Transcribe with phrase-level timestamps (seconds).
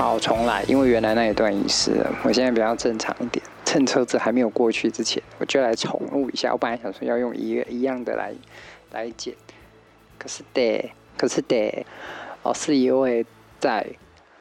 [0.00, 2.10] 好，重来，因为原来那一段遗失了。
[2.24, 6.52] 我现在比较正常一点，趁车子还没有过去之前，我就来重录一下。
[6.52, 8.32] 我本来想说要用一一样的来
[8.92, 9.34] 来剪，
[10.18, 11.84] 可是得，可是得，
[12.42, 13.26] 我是一位
[13.58, 13.86] 在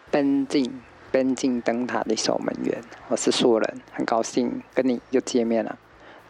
[0.09, 0.79] 奔进
[1.11, 2.81] 奔进灯塔的守门员。
[3.09, 5.77] 我是素人，很高兴跟你又见面了。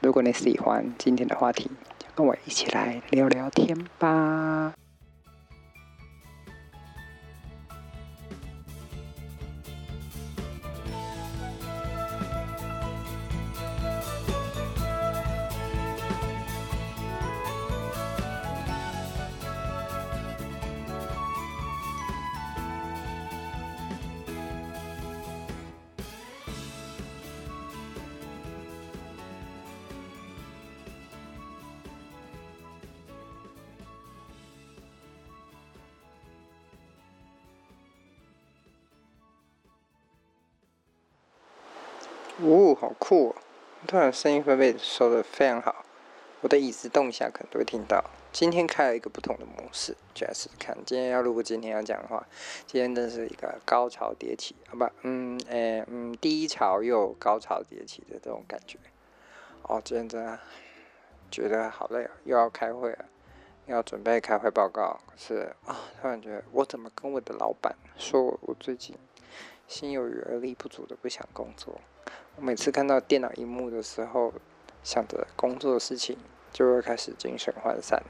[0.02, 4.74] 如果你喜欢今天的话题，就跟我一起来聊聊天吧。
[42.42, 43.36] 呜、哦，好酷、哦！
[43.88, 45.86] 突然声音会被收得非常好，
[46.42, 48.04] 我的椅子动一下可能都会听到。
[48.32, 50.78] 今天开了一个不同的模式，就来试试看。
[50.86, 52.26] 今天要录，今天要讲的话，
[52.66, 58.78] 今天真是一个高潮迭起，啊不，嗯，诶、嗯，低潮又高潮迭起的这种感觉。
[59.64, 60.40] 哦，今天真的
[61.32, 63.06] 觉得好累啊，又要开会了，
[63.66, 65.00] 要准备开会报告。
[65.18, 68.96] 是啊，突然觉得我怎么跟我的老板说我最近
[69.70, 71.80] 心有余而力不足的不想工作？
[72.36, 74.34] 我每次看到电脑荧幕的时候，
[74.84, 76.18] 想着工作的事情，
[76.52, 78.02] 就会开始精神涣散，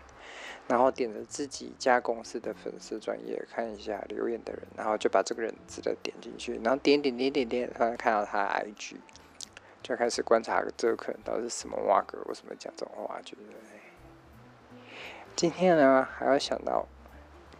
[0.69, 8.95] 然后点着自己家公司的粉丝专业看一下留言的人，然后就把这个人值得点进去，然后点点点点点，突然看到他的 IG，
[9.83, 13.41] 就开始观察这个客人到底是什么挖格，为什么讲这种话，觉得
[15.35, 16.87] 今天呢还要想到，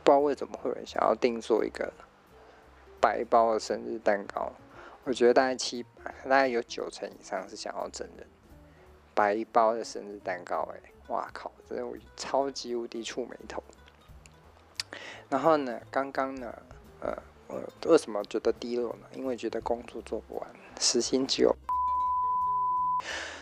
[0.05, 1.91] 不知道为什么会有人想要定做一个
[3.01, 4.51] 白包的生日蛋糕。
[5.05, 5.83] 我觉得大概七，
[6.23, 8.27] 大概有九成以上是想要整人
[9.15, 13.63] 白包的生日蛋糕，哎，哇靠，真的我超级无敌触眉头。
[15.29, 16.53] 然后呢，刚刚呢，
[17.01, 17.17] 呃，
[17.47, 19.07] 我为什么觉得低落呢？
[19.13, 20.49] 因为觉得工作做不完，
[20.79, 21.55] 时薪只有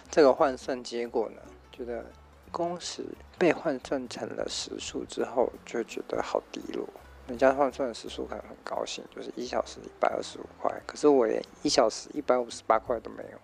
[0.10, 1.42] 这个换算结果呢，
[1.72, 2.06] 觉得
[2.52, 3.04] 工时
[3.38, 6.88] 被换算成了时数之后，就觉得好低落。
[7.28, 13.38] 人家换算的时速可能很高兴，就是一小时一百二十五块，可是我连一小时一百五十八块都没有，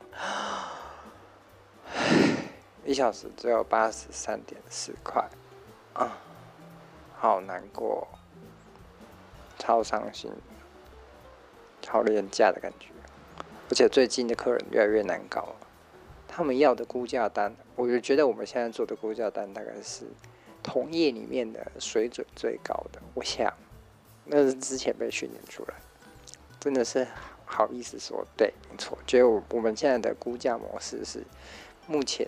[2.89, 5.27] 一小时只有八十三点四块，
[5.93, 6.17] 啊，
[7.17, 8.07] 好难过，
[9.59, 10.31] 超伤心，
[11.81, 12.87] 超廉价的感觉，
[13.69, 15.55] 而且最近的客人越来越难搞，
[16.25, 20.05] 他们要的估价单，我就觉得我们现在做的估价单大概是
[20.63, 23.53] 同业里面的水准最高的，我想。
[24.25, 25.73] 那是之前被训练出来，
[26.59, 27.05] 真的是
[27.45, 28.97] 好意思说，对，没错。
[29.05, 31.23] 觉得我我们现在的估价模式是
[31.87, 32.27] 目前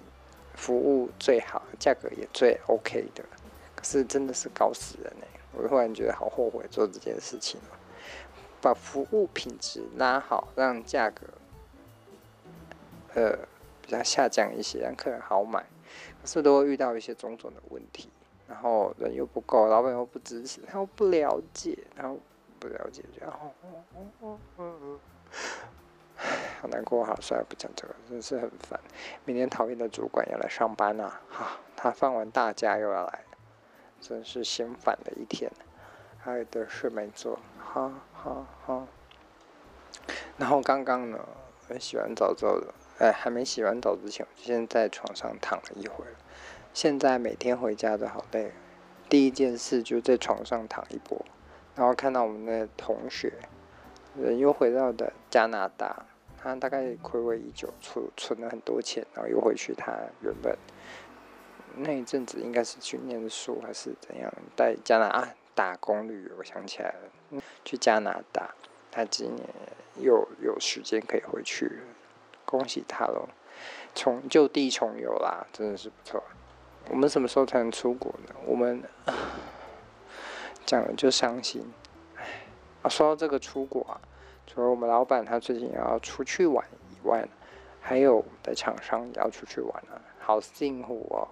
[0.54, 3.24] 服务最好、价格也最 OK 的，
[3.76, 5.26] 可是真的是搞死人呢。
[5.54, 7.62] 我突然觉得好后悔做这件事情，
[8.62, 11.26] 把服务品质拉好，让价格
[13.14, 13.38] 呃
[13.82, 15.62] 比较下降一些，让客人好买，
[16.22, 18.10] 可是都会遇到一些种种的问题。
[18.48, 22.18] 然后人又不够，老板又不支持，他又不了解，然后
[22.60, 23.52] 不了解，然后，
[26.62, 28.80] 好难过，好，算了，不讲这个，真是很烦。
[29.26, 33.24] 明天讨厌的主管要来上班了，哈，他放完大假又要来，
[34.00, 35.52] 真是心烦的一天。
[36.18, 38.88] 还有的事没做，哈哈哈。
[40.38, 41.20] 然后刚刚呢，
[41.80, 42.60] 洗完澡之后，
[43.00, 46.16] 哎，还没洗完澡之前，我就先在床上躺了一会儿。
[46.76, 48.52] 现在每天回家都好累，
[49.08, 51.26] 第一件事就在床上躺一波，
[51.74, 53.32] 然后看到我们的同学，
[54.14, 56.06] 人又回到的加拿大，
[56.38, 60.58] 他大概暌违已久，存存了很多钱，然后又回去他原本
[61.78, 68.54] 那一阵子应该是去念书还是怎样，在加拿大打工旅游，想起来了，去加拿大，
[68.92, 69.48] 他今年
[70.02, 71.84] 又有时间可以回去，
[72.44, 73.30] 恭喜他喽，
[73.94, 76.22] 重就地重游啦，真的是不错。
[76.90, 78.36] 我们什么时候才能出国呢？
[78.46, 78.84] 我们
[80.66, 81.62] 讲了就伤心。
[82.82, 84.00] 啊，说到这个出国啊，
[84.46, 87.28] 除了我们老板他最近要出去玩以外，
[87.82, 91.28] 还有我们的厂商也要出去玩了，好辛苦哦，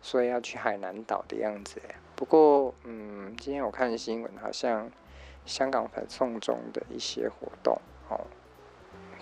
[0.00, 1.80] 所以要去海南岛的样子。
[2.14, 4.88] 不过，嗯，今天我看新闻，好像
[5.44, 7.76] 香港反送中的一些活动
[8.08, 8.20] 哦，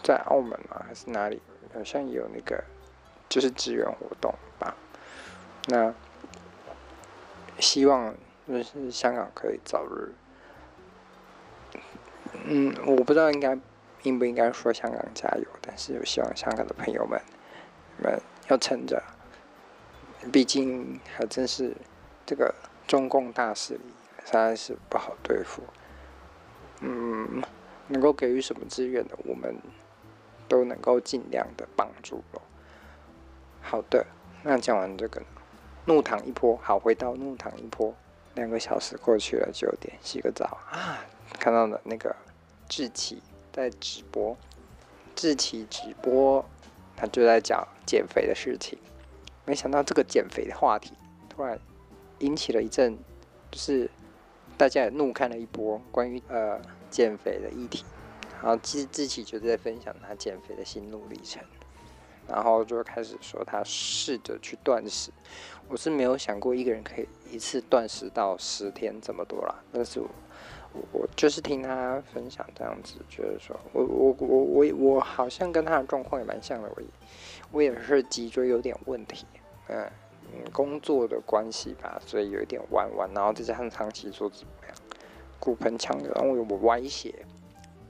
[0.03, 1.41] 在澳门嘛还是哪里，
[1.73, 2.62] 好像有那个
[3.31, 4.77] 就是支援活动吧。
[5.67, 5.95] 那
[7.59, 8.15] 希望
[8.49, 10.15] 就是香港可以早日，
[12.45, 13.57] 嗯，我不知道应该
[14.03, 17.21] 应不应该说香港加油，但是我希望香港的朋友们，
[17.99, 19.03] 你们要撑着，
[20.33, 21.77] 毕竟还真是
[22.25, 22.55] 这个
[22.87, 23.81] 中共大势力
[24.25, 25.63] 实在是不好对付。
[26.81, 27.43] 嗯，
[27.89, 29.55] 能够给予什么资源的，我们
[30.49, 32.41] 都能够尽量的帮助咯。
[33.61, 34.06] 好的，
[34.43, 35.23] 那讲完这个，
[35.87, 37.94] 怒躺一波，好，回到怒躺一波。
[38.35, 41.05] 两个小时过去了，九点洗个澡啊，
[41.38, 42.15] 看到了那个
[42.69, 43.21] 志奇
[43.53, 44.37] 在直播，
[45.17, 46.44] 志奇直播，
[46.97, 48.79] 他就在讲减肥的事情。
[49.44, 50.93] 没想到这个减肥的话题
[51.29, 51.59] 突然
[52.21, 52.97] 引起了一阵，
[53.50, 53.91] 就是
[54.56, 57.85] 大家也怒看了一波关于呃减肥的议题。
[58.41, 61.43] 然后志志奇就在分享他减肥的心路历程，
[62.27, 65.11] 然后就开始说他试着去断食。
[65.70, 70.08] 我是没有想过一个人可以一次断食到十天这么多啦，但是我
[70.90, 76.87] 我就是听他分享这样子，觉得说我我我我我好像跟他的状况也蛮像的，我也
[77.52, 79.25] 我也是脊椎有点问题，
[79.69, 79.88] 嗯
[80.32, 84.76] 嗯，工作的关系吧，所以有一点弯弯，然后再加上长期坐怎么样，
[85.38, 87.14] 骨盆腔然后有歪斜，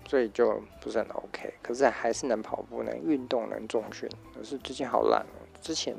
[0.06, 4.06] 所以就不是很 OK，可是还是能跑步，能运动，能重训，
[4.36, 5.96] 可是最近好懒哦，之前。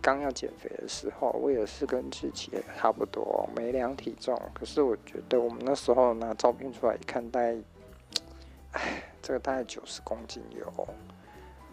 [0.00, 4.40] 刚要减肥的时候，我也是跟志祺也差不多，没量体重。
[4.54, 7.56] 可是我觉得我们那时候拿照片出来一看，大概，
[8.72, 10.88] 哎，这个大概九十公斤有。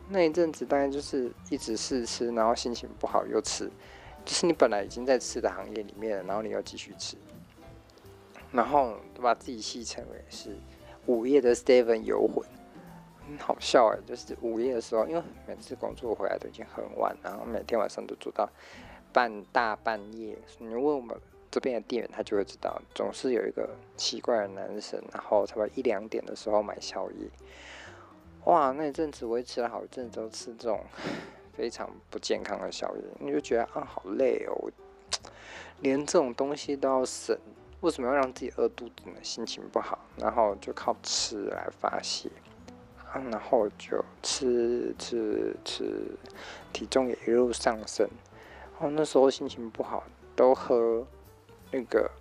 [0.08, 3.70] 那一阵子大概就是一直试吃，然后心情不好又吃，
[4.24, 7.18] 就是你本来已经在吃的行业里面，然后你又继续吃，
[8.52, 10.56] 然后都把自己戏称为是
[11.08, 12.46] 午夜的 Steven 游魂。
[13.28, 18.50] 很好笑哎，就是午夜的时候，因为每次工作回来都已经很晚，然后每天晚上都做到
[19.12, 20.38] 半大半夜。
[20.60, 21.18] 你问我们
[21.50, 27.30] 这边的店员，他就会知道，总是有一个奇怪的男生，然后差不多一两点的时候买宵夜。
[28.46, 30.80] 哇，那一阵子我也吃了好一阵子，都吃这种
[31.58, 34.70] 非常不健康的宵夜，你就觉得啊，好累哦，
[35.82, 37.36] 连这种东西都要省，
[37.82, 39.16] 为什么要让自己饿肚子呢？
[39.24, 42.30] 心情不好，然后就靠吃来发泄。
[43.32, 45.84] 然后就吃吃吃，
[46.74, 48.08] 体重也一路上升。
[48.74, 50.04] 然后，那时候心情不好，
[50.36, 51.06] 都喝
[51.72, 52.12] 那个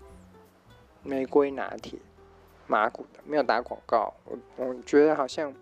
[1.02, 1.98] 玫瑰拿铁，
[2.66, 4.14] 麻古的，没有打广告。
[4.24, 5.52] 我我觉得好像，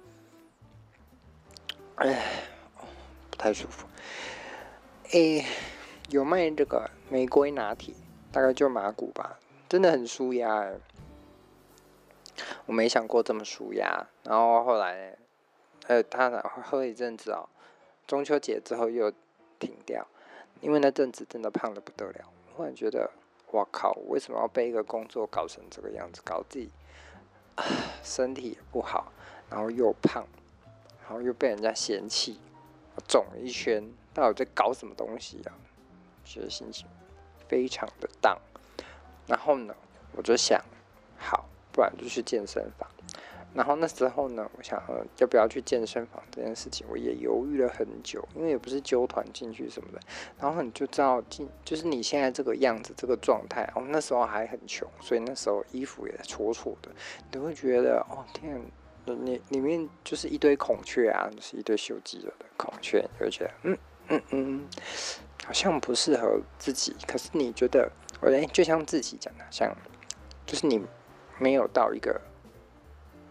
[1.97, 2.23] 哎，
[3.31, 3.87] 不太舒服。
[5.13, 5.45] 哎，
[6.11, 7.95] 有卖这个玫瑰拿铁，
[8.31, 9.39] 大概就麻古吧，
[9.69, 10.75] 真的很舒压哎。
[12.67, 15.17] 我没想过这么舒压，然后后来。
[15.89, 16.31] 呃，他
[16.63, 17.49] 喝一阵子哦，
[18.07, 19.13] 中秋节之后又
[19.59, 20.07] 停掉，
[20.61, 22.25] 因为那阵子真的胖得不得了。
[22.55, 23.11] 忽然觉得，
[23.51, 26.71] 哇靠，为什么要被一个工作搞成这个样子，搞自己
[28.05, 29.11] 身体也不好，
[29.51, 30.25] 然后又胖，
[31.03, 32.39] 然后又被人家嫌弃，
[33.09, 33.83] 肿了一圈，
[34.15, 35.51] 到底在搞什么东西啊？
[36.25, 36.87] 觉得心情
[37.49, 38.39] 非常的 down。
[39.27, 39.75] 然后呢，
[40.15, 40.63] 我就想，
[41.19, 42.89] 好，不然就去健身房。
[43.55, 44.83] 然后那时候呢，我想，
[45.19, 50.01] 要不要去健身房这件事情，我也犹豫了很久，因为也不是纠团进去什么的。
[50.39, 53.71] 然后你就知道进，就是你现在这个样子，这个状态。
[53.75, 56.91] 哦，那时候还很穷，所以那时候衣服也戳戳的，
[57.31, 58.59] 你会觉得哦天，
[59.05, 64.69] 你里面就是一堆孔雀啊，就是一堆修肌肉的孔雀，你会觉得嗯嗯嗯，
[65.45, 66.97] 好像不适合自己。
[67.07, 67.93] 可是你觉得，
[68.23, 69.77] 我哎，就像自己讲的，像
[70.47, 70.83] 就是你
[71.43, 72.21] 没有到一个。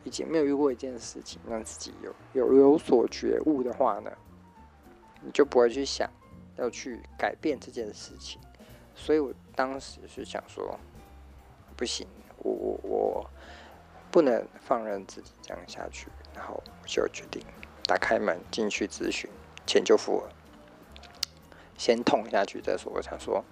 [0.04, 4.12] 以前没有遇过一件事情，让自己有有有所觉悟的话呢，
[5.22, 6.10] 你就不会去想
[6.58, 8.42] 要去改变这件事情。
[8.96, 10.78] 所以我当时是想说，
[11.78, 12.08] 不行，
[12.40, 13.30] 我我我
[14.10, 17.42] 不能放任自己这样下去，然后就决定
[17.84, 19.30] 打开门进去咨询，
[19.68, 20.34] 钱就付了，
[21.78, 22.92] 先痛下去再说。
[22.92, 23.46] 我想说，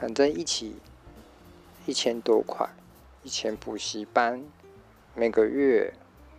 [0.00, 0.76] 反正一起
[1.86, 2.68] 一千多块，
[3.26, 4.40] 一千补习班。
[5.12, 5.92] 每个月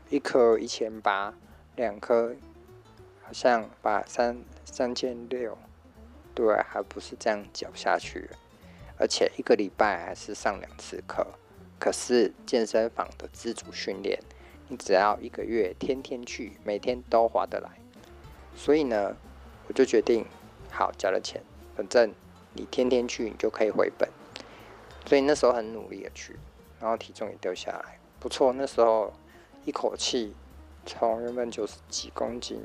[0.10, 1.34] 一科一千八，
[1.76, 2.34] 两科
[3.22, 5.58] 好像把三三千六，
[6.34, 8.30] 对，还不是这样缴下去，
[8.98, 11.28] 而且一个礼拜还是上两次课。
[11.78, 14.18] 可是健身房的自主训练，
[14.70, 17.70] 你只要一个月天天去，每天都划得来。
[18.56, 19.18] 所以呢，
[19.68, 20.26] 我就决定，
[20.72, 21.44] 好，交了钱，
[21.76, 22.14] 反正
[22.54, 24.10] 你天天去，你就可以回本。
[25.06, 26.38] 所以那时候很努力的去，
[26.80, 28.00] 然后体重也掉下来。
[28.20, 29.14] 不错，那时候
[29.66, 30.34] 一口气
[30.86, 32.62] 从原本九十几公斤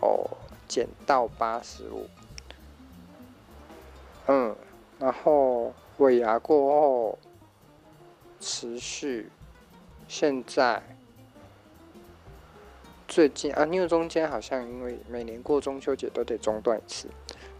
[0.00, 0.28] 哦
[0.66, 2.06] 减到八十五，
[4.26, 4.54] 嗯，
[4.98, 7.18] 然后尾牙过后
[8.40, 9.30] 持续
[10.06, 10.82] 现在
[13.06, 17.08] 最近啊，因为中间好像因为每年过中秋节都得中断一次。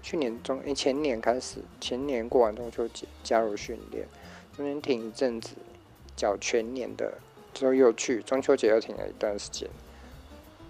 [0.00, 4.06] 去年中，前年开始，前年过完中秋节加入训练，
[4.58, 5.54] 中间停一阵子，
[6.16, 7.16] 缴全年的
[7.54, 9.70] 之后又去中秋节又停了一段时间，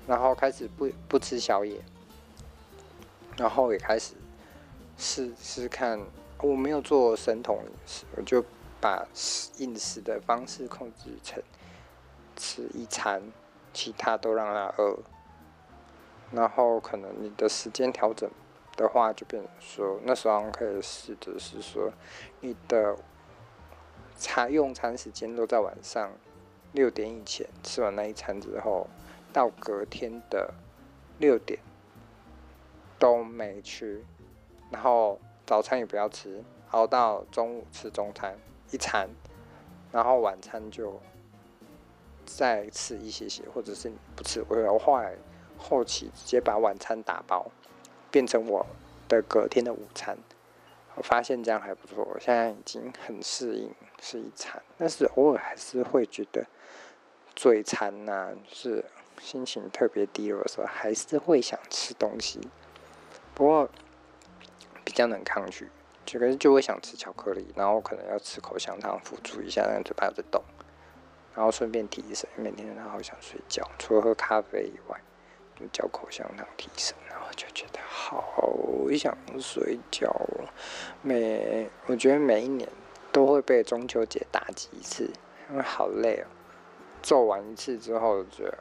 [0.07, 1.81] 然后开始不不吃宵夜，
[3.39, 4.13] 然后也开始
[4.99, 5.99] 试试看，
[6.43, 8.45] 我没有做生酮饮食，我就
[8.79, 9.09] 把
[9.57, 11.43] 饮食的方式控制成
[12.37, 13.23] 吃一餐，
[13.73, 14.99] 其他都让它饿，
[16.31, 18.31] 然后可能你的时间调整。
[18.77, 21.91] 的话就变成说，那时候可以试着是说，
[22.39, 22.95] 你的
[24.19, 26.13] 餐用餐时间都在晚上
[26.73, 28.89] 六点以前吃完那一餐之后，
[29.33, 30.53] 到隔天的
[31.19, 31.61] 六点
[32.99, 34.05] 都没吃，
[34.71, 38.37] 然后早餐也不要吃，熬到中午吃中餐
[38.73, 39.09] 一餐，
[39.93, 41.01] 然后晚餐就
[42.27, 45.17] 再吃一些些，或者是不吃，我要后来
[45.57, 47.51] 后期直接把晚餐打包。
[48.11, 48.67] 变成我
[49.07, 50.17] 的隔天的午餐，
[50.95, 52.09] 我发现这样还不错。
[52.11, 53.71] 我现在已经很适应
[54.01, 56.47] 是一餐，但是偶尔还是会觉得
[57.35, 58.85] 嘴馋呐、就是
[59.21, 62.41] 心情特别低落的时候，还是会想吃东西。
[63.35, 63.69] 不过
[64.85, 65.71] 比较能抗拒，
[66.05, 70.43] 这个就会想吃巧克力，然后可能要吃口香糖辅助一下，让嘴巴有在动，
[71.35, 72.29] 然后顺便提神。
[72.37, 75.01] 每天都好想睡觉，除了喝咖啡以外。
[75.61, 78.25] 就嚼口香糖提神，然后就觉得好
[78.97, 80.09] 想睡觉。
[81.03, 82.69] 每我觉得每一年
[83.19, 85.11] 都会被中秋节打击一次，
[85.51, 86.27] 因为好累哦。
[87.03, 88.59] 做完一次之后就觉得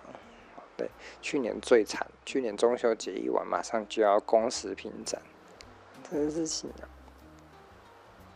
[0.55, 0.89] 好累。
[1.21, 5.21] 去年最惨，去年中秋节一完，马上就要攻食品展，
[6.09, 6.89] 真是行啊。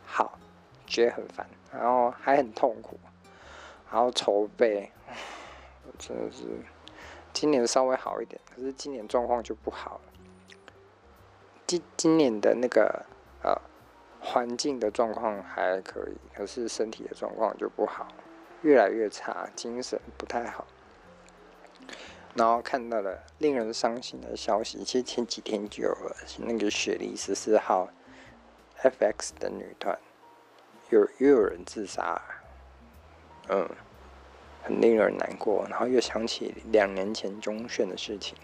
[0.06, 0.38] 好，
[0.86, 3.00] 觉得很烦，然后还很痛苦，
[3.92, 4.92] 然后筹备，
[5.98, 6.44] 真的是。
[7.34, 10.02] 今年稍微好一点，可是今年状况就不好了。
[11.66, 13.04] 今今年的那个
[13.42, 13.60] 呃
[14.22, 18.08] 环境的状况还可以，可是身体的状况就不好，
[18.62, 20.66] 越来越差，精神不太好。
[22.36, 27.90] 然后看到了令人伤心的消息，其实前几天就有了，那个雪梨十四号
[28.82, 29.98] FX 的女团
[30.90, 32.22] 有又有人自杀，
[33.50, 33.68] 嗯。
[34.64, 38.38] 很令人难过，然后又想起两年前中选的事情，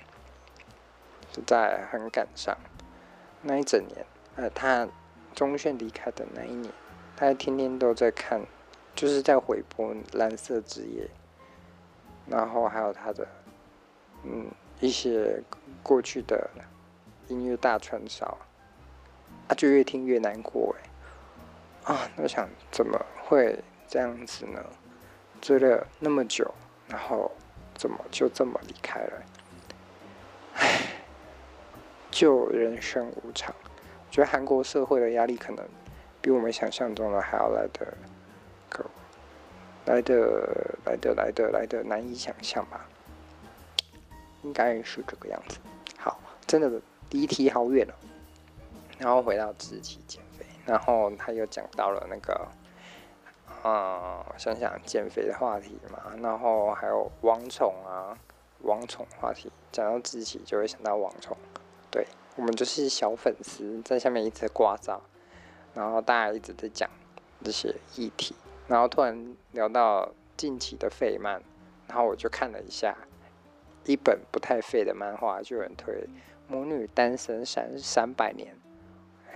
[1.31, 2.57] 实在很感伤。
[3.43, 4.03] 那一整年，
[4.36, 4.88] 呃，他
[5.38, 6.74] 中铉离开的那一年，
[7.15, 8.41] 他天天都在看，
[8.96, 11.03] 就是在回播《蓝色之夜》，
[12.25, 13.27] 然后还有他的，
[14.24, 14.48] 嗯，
[14.79, 15.39] 一些
[15.84, 16.50] 过去的
[17.27, 18.36] 音乐大串烧，
[19.48, 20.75] 啊，就越听越难过
[21.84, 24.65] 哎，啊，我想怎么会这样子呢？
[25.39, 26.51] 追了那么久，
[26.88, 27.32] 然后
[27.75, 29.24] 怎么就这么离开了？
[30.56, 30.82] 唉，
[32.10, 33.53] 就人生无常。
[34.18, 35.64] 觉得韩国社会的压力可能
[36.20, 37.94] 比我们想象中的还要来的，
[39.86, 42.84] 来的来的来的来的难以想象吧？
[44.42, 45.60] 应该是这个样子。
[46.00, 46.82] 好，真的
[47.12, 47.94] 离题好远了。
[48.98, 52.48] 然后回到自己减肥，然后他又讲到了那个。
[53.62, 58.18] 啊、嗯，想想减肥的话题嘛，然后还有王宠啊，
[58.64, 61.38] 王宠话题，讲到自己就会想到王宠，
[61.92, 65.01] 对，我们就是小粉丝，在下面一直在挂照，
[65.74, 66.89] 然后大家一直在讲
[67.44, 68.34] 这些议题，
[68.67, 71.41] 然后突然聊到近期的废漫，
[71.88, 72.96] 然后我就看了一下
[73.84, 75.94] 一本不太废的漫画，就有人推
[76.48, 78.56] 《魔女单身三三百年》，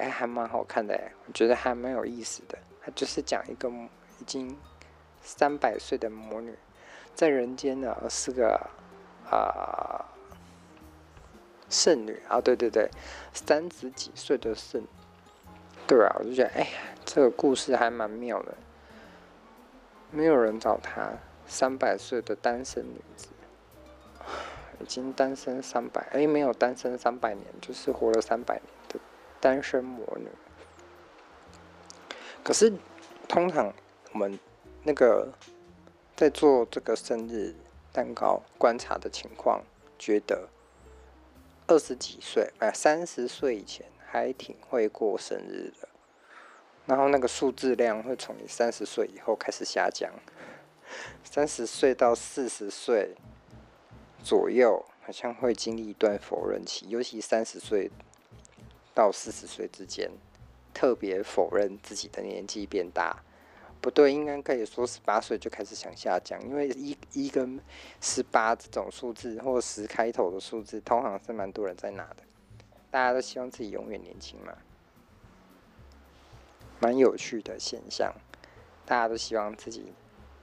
[0.02, 3.70] 哎，还蛮好看的，我觉得还蛮有意思的，它就是讲一个。
[4.20, 4.56] 已经
[5.20, 6.56] 三百岁的魔女，
[7.16, 8.70] 在人间呢是个
[9.28, 10.11] 啊
[11.72, 12.92] 圣女啊，对对对，
[13.34, 14.84] 三十几岁的圣，
[15.88, 16.68] 对啊，我就觉得哎呀，
[17.04, 18.54] 这个故事还蛮妙的。
[20.12, 21.14] 没有人找她，
[21.48, 23.30] 三百岁的单身女子，
[24.82, 29.00] 已经单身三百，哎，没有单身三百年，就是活了三百年的
[29.40, 30.28] 单身魔女。
[32.44, 32.72] 可是
[33.28, 33.74] 通常。
[34.14, 34.38] 我们
[34.84, 35.32] 那个
[36.18, 37.56] 在做这个生日
[37.94, 39.64] 蛋糕观察的情况，
[39.98, 40.50] 觉得
[41.72, 45.88] 二十几岁哎三十岁以前还挺会过生日的，
[46.86, 50.12] 然后那个数字量会从你三十岁以后开始下降，
[51.24, 53.16] 三十岁到四十岁
[54.22, 57.90] 左右好像会经历一段否认期，尤其三十岁
[58.94, 60.12] 到四十岁之间，
[60.74, 63.24] 特别否认自己的年纪变大。
[63.82, 67.60] 不对，应该可以说十八岁就开始想下降，因为一一跟
[68.00, 72.18] 十八这种数字或十开头的数字，通常是蛮多人在拿的。
[72.92, 74.54] 大家都希望自己永远年轻嘛，
[76.80, 78.14] 蛮有趣的现象。
[78.86, 79.92] 大家都希望自己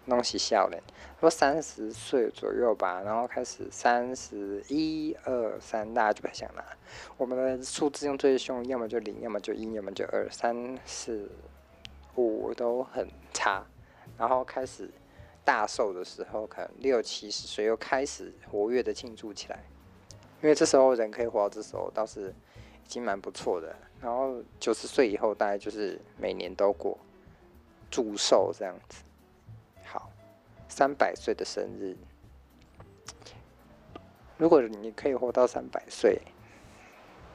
[0.07, 0.83] 弄起笑脸，
[1.21, 6.65] 说三十岁左右吧，然后开始三十一二三，大家就不想拿。
[7.17, 11.31] 我们的数字用最凶，要么就零，要么就一，要么就二，三四。
[12.19, 13.65] 五都很差，
[14.17, 14.91] 然后开始
[15.45, 19.65] 大寿的时候，可能六七十岁又开始活跃的庆祝起来，
[20.43, 22.35] 因为这时候人可以活到这时候，倒是
[22.85, 23.75] 已经蛮不错的。
[24.01, 26.99] 然后九十岁以后，大概就是每年都过
[27.91, 29.03] 祝寿这样子。
[29.85, 30.11] 好，
[30.69, 31.97] 三百岁的生日，
[34.37, 36.21] 如果你可以活到三百岁，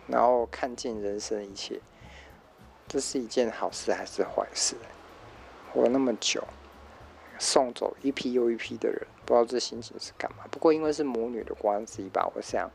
[0.08, 1.80] 然后看尽人生一切。
[2.88, 4.76] 这是一件好事还是坏事？
[5.72, 6.44] 活那么久，
[7.40, 10.46] 送走一批又一批的人，不知道这心情是干嘛。
[10.52, 12.70] 不过因为是母女的关系吧，我想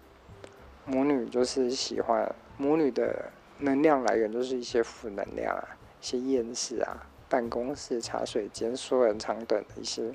[0.84, 10.12] 母女就是喜欢母女的能量来源，就是一些负能量啊，一些厌世啊，办公室茶水间说人长短的一些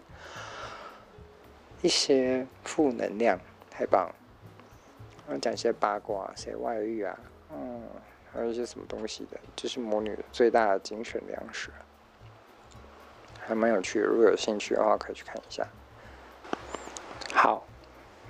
[1.82, 3.40] 一些负能量，
[3.72, 5.40] 太棒了。
[5.40, 7.18] 讲一些八卦，谁外遇啊？
[7.54, 7.82] 嗯。
[8.34, 11.70] 还有一些什么东西的，就是魔女最大的精神粮食，
[13.40, 14.00] 还蛮有趣。
[14.00, 15.68] 如果有兴趣的话，可以去看一下。
[17.34, 17.66] 好，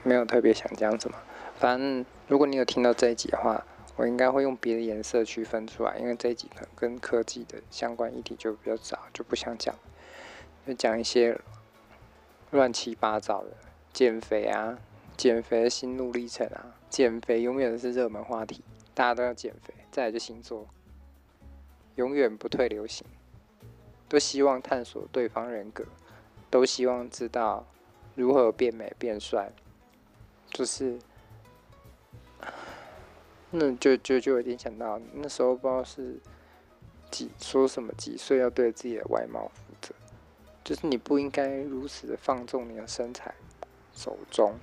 [0.04, 1.18] 没有特别想讲什么，
[1.58, 9.74] 反正如果你有听到这一集的话，我应该会用别的颜色区分出来，因为这一集可能跟科技的相关议题就比较早，就不想讲，
[10.66, 11.40] 就讲一些
[12.52, 13.52] 乱七八糟的
[13.94, 14.80] 减肥啊，
[15.16, 18.64] 减肥心路历程啊，减肥永远是热门话题。
[18.96, 20.68] 大家都要减肥，再来就星座，
[21.96, 23.06] 永远不退流行，
[24.08, 25.84] 都希望探索对方人格，
[26.52, 27.66] 都希望知道
[28.14, 29.52] 如何变美变帅，
[30.52, 31.00] 就是，
[33.50, 36.20] 那就就就有点想到那时候不知道是
[37.10, 39.96] 几说什么几岁要对自己的外貌负责，
[40.64, 43.34] 就是你不应该如此的放纵你的身材，
[43.92, 44.54] 手中，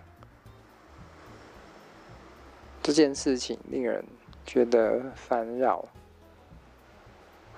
[2.80, 4.04] 这件事情令人。
[4.46, 5.88] 觉得烦扰，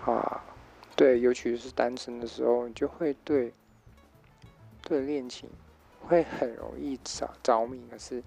[0.04, 0.44] 啊，
[0.94, 3.52] 对，尤其是单身的时候，你就会对
[4.82, 5.48] 对恋情
[6.00, 7.80] 会很容易着着迷。
[7.90, 8.22] 可是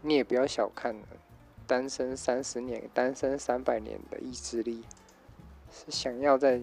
[0.00, 0.96] 你也不要小看
[1.66, 4.84] 单身三十年、单身三百年的意志力，
[5.70, 6.60] 是想要在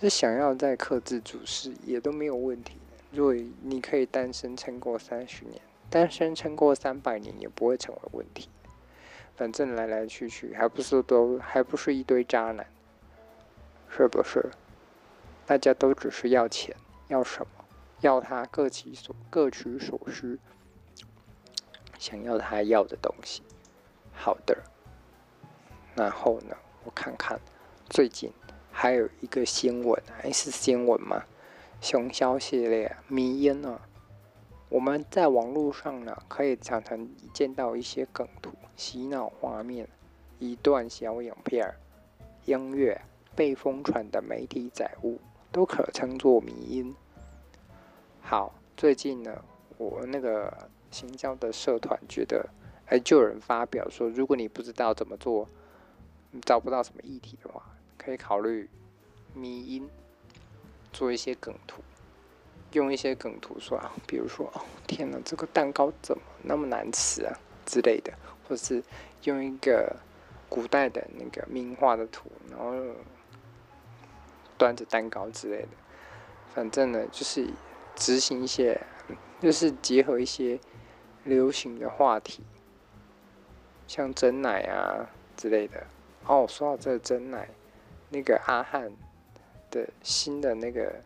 [0.00, 2.78] 是想要在克制住事也都没有问题。
[3.10, 8.48] 如果你可以单身撑过三十年，单身撑过三百年也不会成为问题。
[9.42, 12.64] 反正来来去去，还不是都还不是一堆渣男，
[13.90, 14.52] 是不是？
[15.44, 16.76] 大家都只是要钱，
[17.08, 17.64] 要什么？
[18.02, 20.38] 要他各其所各取所需，
[21.98, 23.42] 想要他要的东西。
[24.12, 24.56] 好的，
[25.96, 26.56] 然后呢？
[26.84, 27.40] 我看看，
[27.90, 28.32] 最近
[28.70, 31.24] 还有一个新闻，还是新闻吗？
[31.80, 33.80] 熊肖系列迷烟啊。
[34.72, 39.86] 我们在网络上呢，可以常常见到一些梗图、洗脑画面、
[40.38, 41.74] 一段小影片、
[42.46, 42.98] 音乐
[43.36, 45.20] 被疯传的媒体载物，
[45.52, 46.96] 都可称作迷因。
[48.22, 49.44] 好，最近呢，
[49.76, 50.50] 我那个
[50.90, 52.48] 行销的社团觉得，
[52.86, 55.46] 哎，就有人发表说，如果你不知道怎么做，
[56.46, 57.62] 找不到什么议题的话，
[57.98, 58.70] 可以考虑
[59.34, 59.86] 迷因，
[60.94, 61.82] 做一些梗图。
[62.72, 68.12] 用一些梗图说啊，比如说哦，天哪，这个蛋糕怎么那么难吃啊之类的，
[68.48, 68.82] 或是
[69.24, 69.94] 用一个
[70.48, 72.72] 古代的那个名画的图，然后
[74.56, 75.68] 端着蛋糕之类的。
[76.54, 77.48] 反正呢，就是
[77.94, 78.80] 执行一些，
[79.40, 80.58] 就是结合一些
[81.24, 82.42] 流行的话题，
[83.86, 85.86] 像真奶啊之类的。
[86.26, 87.48] 哦，说到这个珍奶，
[88.08, 88.92] 那个阿汉
[89.70, 91.02] 的新的那个。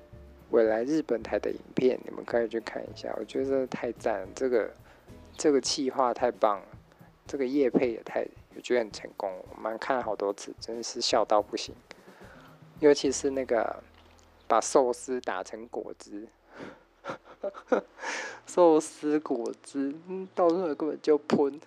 [0.50, 4.70] 未来日本台的影片，你们可以去看一下，我觉得太赞了，这个
[5.37, 6.66] 这个企划太棒了，
[7.26, 11.74] 这个叶配也太，我觉得很成功，我们看了好多次，真的是笑到不行。
[12.78, 13.82] 尤其是那个
[14.46, 16.28] 把寿司打成果汁，
[18.46, 19.94] 寿司果汁，
[20.35, 21.61] 到时候根本就喷，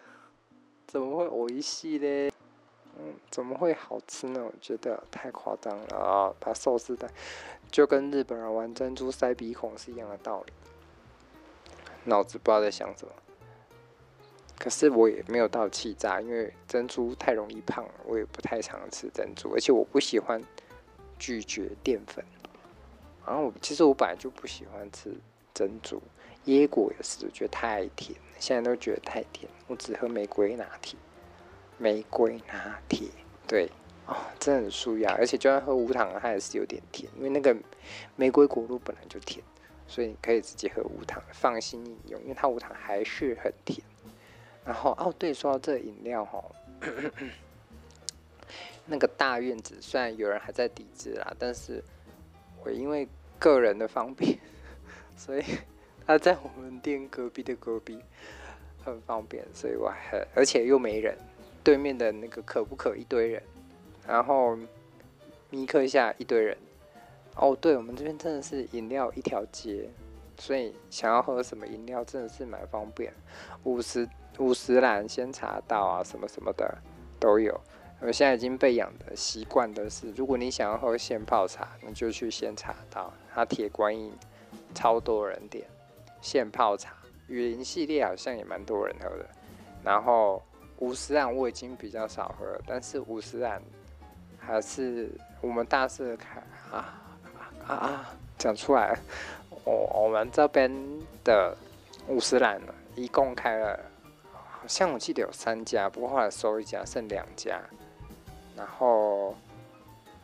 [0.88, 2.29] 怎么会有一系嘞？
[3.30, 4.44] 怎么会好吃呢？
[4.44, 6.34] 我觉得太夸张了啊！
[6.40, 7.10] 把寿司的，
[7.72, 10.54] 就跟日本人玩珍珠塞鼻孔是一样的道理。
[12.06, 13.12] 脑子不知道在想什么。
[14.58, 20.44] 可是我也没有到气炸，因为珍珠太容易胖了，我也不太常吃珍珠，而且我不喜欢
[21.18, 22.24] 咀嚼淀粉。
[23.26, 25.14] 然后我其实我本来就不喜欢吃
[25.54, 26.02] 珍珠，
[26.46, 29.50] 椰果也是，我觉得太甜，现在都觉得太甜。
[29.68, 31.00] 我只喝玫瑰拿铁，
[31.80, 33.08] 玫瑰拿铁，
[33.48, 33.68] 对，
[34.06, 37.56] 哦，真的很舒压，而且就算喝无糖，它也是有点甜，因为那个
[38.16, 39.44] 玫瑰果露本来就甜，
[39.88, 43.82] 所以你可以直接喝无糖，放心饮用，因为它无糖还是很甜。
[44.64, 46.44] 然后哦，对，说到这饮料哈，
[48.86, 51.84] 那个大院子虽然有人还在抵制啦，但是
[52.64, 53.08] 我因为。
[53.42, 54.38] 个人的方便，
[55.16, 55.44] 所以
[56.06, 57.98] 他在我们店隔壁的隔壁
[58.84, 61.18] 很方便，所以我很而且又没人，
[61.64, 63.44] 对面的那个可不可一堆人，
[64.08, 64.58] 然后
[65.50, 66.58] 米克下一堆人，
[67.36, 69.90] 哦，对，我们这边真的是饮料一条街，
[70.38, 73.14] 所以想要喝什么饮料真的是蛮方便，
[73.64, 76.78] 五十五十岚鲜茶道啊什么什么的
[77.20, 77.60] 都有。
[78.02, 84.14] 我现在已经被养的习惯的是，如果你想要喝现泡茶，你就去鲜茶道，它铁观音
[84.74, 85.66] 超多人点
[86.22, 86.94] 现泡茶，
[87.28, 89.28] 雨林系列好像也蛮多人喝的。
[89.84, 90.42] 然后
[90.80, 93.62] 五十岚我已经比较少喝了，但是五十岚
[94.38, 95.10] 还是
[95.42, 97.02] 我们大肆开啊
[97.68, 98.14] 啊啊！
[98.38, 98.98] 讲出来，
[99.66, 100.72] 我我们这边
[101.24, 101.56] 的
[102.08, 102.62] 五十岚
[102.96, 103.80] 一共开了，
[104.32, 107.60] 好像我记得有三家，不过后来收一家，剩两家。
[108.56, 109.36] 然后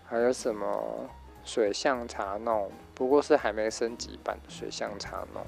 [0.06, 1.10] 还有什么
[1.44, 5.46] 水象茶弄，不过是还没升级版的水象茶弄。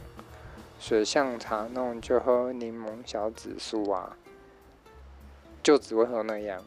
[0.80, 4.16] 水象茶弄就喝柠檬小紫苏啊，
[5.68, 6.64] 就只会喝那样。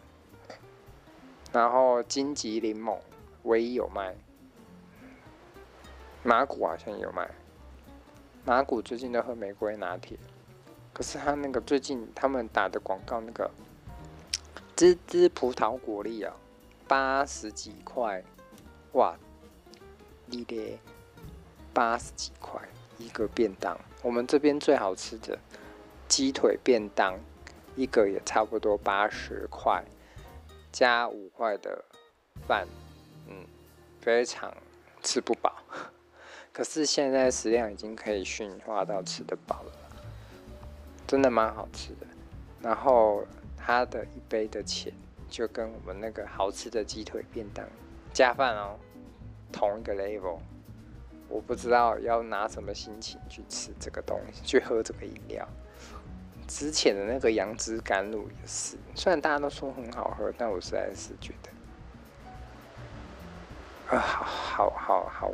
[1.51, 2.99] 然后金桔柠檬
[3.45, 4.15] 唯一有卖，
[6.23, 7.31] 麻古好像有卖。
[8.45, 10.19] 麻古最近都喝玫瑰拿铁，
[10.93, 13.51] 可是他那个最近他们打的广告那个。
[14.77, 16.37] 芝芝葡萄果粒啊，
[16.87, 18.23] 八十几块，
[18.93, 19.17] 哇，
[20.27, 20.79] 你的
[21.73, 22.61] 八十几块
[22.99, 23.81] 一个便当。
[24.03, 25.39] 我们这边最好吃的
[26.07, 27.19] 鸡腿便当，
[27.81, 29.83] 一个也差不多八十块，
[30.71, 31.85] 加五块的
[32.47, 32.67] 饭，
[33.27, 33.47] 嗯，
[34.01, 34.55] 非常
[35.03, 35.55] 吃不饱。
[36.53, 39.73] 可是现在食量已经可以驯化到吃得饱了，
[41.07, 42.07] 真的蛮好吃的。
[42.63, 43.25] 然后。
[43.63, 44.91] 他的一杯的钱
[45.29, 47.65] 就跟我们那个好吃的鸡腿便当
[48.11, 48.75] 加饭哦，
[49.53, 50.39] 同一个 level。
[51.29, 55.47] 我不知道要拿什么心情去吃这个东西，去喝这个饮料。
[56.51, 61.33] 之前的那个杨枝甘露也是，虽然大家都说很好喝，但我实在是觉
[63.89, 65.31] 得啊，好好好，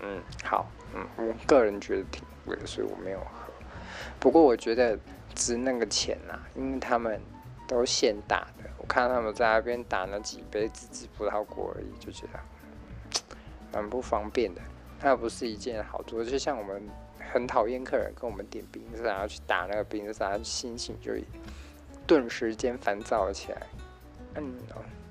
[0.00, 3.52] 嗯，好，嗯，我个人觉得挺贵的，所以我没有喝。
[4.20, 4.96] 不过我觉得
[5.34, 7.20] 值那个钱呐，因为他们。
[7.68, 12.38] 都现打的，我看他们在那边打那几杯自制葡萄果而已，就觉得
[13.74, 14.62] 蛮不方便的。
[15.02, 16.88] 那不是一件好做，就像我们
[17.32, 21.12] 很讨厌客人跟我们点冰沙，然后去打那个冰沙，心情就
[22.06, 23.66] 顿时间烦躁了起来。
[24.34, 24.54] 嗯，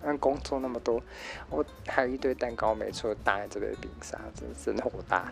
[0.04, 1.02] 那工作那么多，
[1.50, 5.32] 我还有一堆蛋糕没做，打在这杯冰沙，真是真火大，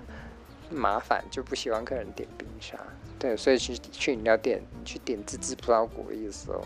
[0.70, 2.78] 麻烦就不喜欢客人点冰沙。
[3.20, 6.64] 对，所以去去饮料店去点自制葡萄果的时候。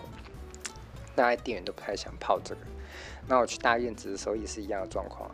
[1.15, 2.61] 大概店员都不太想泡这个。
[3.27, 5.27] 那我去大院子的时候也是一样的状况，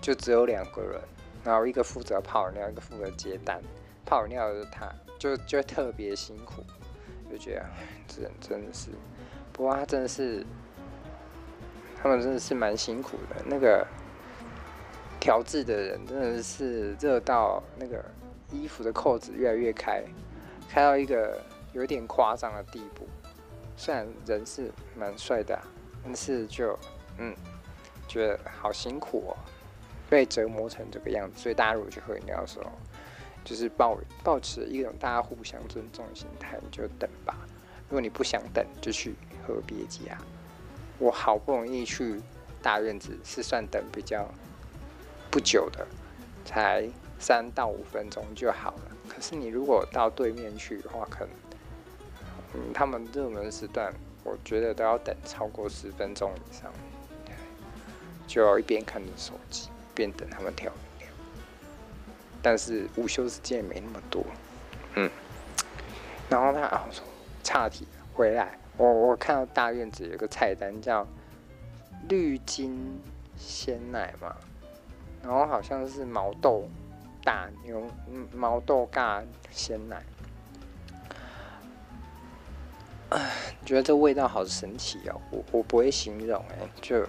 [0.00, 0.98] 就只有两个人，
[1.44, 3.60] 然后一个负责泡饮料，一个负责接单。
[4.08, 6.64] 泡尿的他就就特别辛苦，
[7.30, 7.66] 就觉得
[8.06, 8.88] 这人真的是，
[9.52, 10.42] 不过他真的是，
[12.02, 13.36] 他们真的是蛮辛苦的。
[13.44, 13.86] 那个
[15.20, 18.02] 调制的人真的是热到那个
[18.50, 20.02] 衣服的扣子越来越开，
[20.70, 21.38] 开到一个
[21.74, 23.06] 有点夸张的地步。
[23.76, 25.60] 虽然人是蛮帅的，
[26.02, 26.78] 但是就
[27.18, 27.36] 嗯，
[28.06, 29.36] 觉得好辛苦哦，
[30.08, 31.38] 被折磨成这个样子。
[31.38, 32.72] 所以大家如果去喝饮料的时候，
[33.48, 37.34] 就是抱抱持一种大家互相尊重的心态，你就等吧。
[37.88, 39.14] 如果你不想等，就去
[39.46, 40.18] 喝别家。
[40.98, 42.20] 我好不容易去
[42.60, 44.28] 大院子，是算等比较
[45.30, 45.86] 不久的，
[46.44, 46.86] 才
[47.18, 48.82] 三到五分钟就好了。
[49.08, 51.30] 可是你如果到对面去的话，可能。
[52.52, 56.70] 嗯，他们热门时段，我觉得都要等超过十分钟以上，
[58.26, 60.70] 就要一边看着手机，边等他们跳。
[62.42, 64.24] 但是午休时间也没那么多，
[64.94, 65.10] 嗯。
[66.28, 67.04] 然后他啊，我说
[67.42, 71.06] 岔题回来，我我看到大院子有个菜单叫
[72.08, 73.00] 绿金
[73.36, 74.36] 鲜奶嘛，
[75.22, 76.68] 然后好像是毛豆
[77.24, 80.02] 大牛，嗯，毛豆尬鲜奶。
[83.10, 83.30] 哎，
[83.64, 85.18] 觉得这味道好神奇哦！
[85.30, 87.02] 我我不会形容哎，就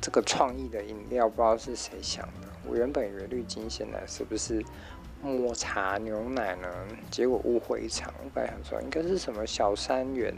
[0.00, 4.64] 这个创意的饮料，不知道是谁想的，我原本以为绿金鲜奶是不是
[5.22, 6.68] 抹茶牛奶呢？
[7.10, 8.12] 结果误会一场。
[8.22, 10.34] 我本来想说应该是什么小三元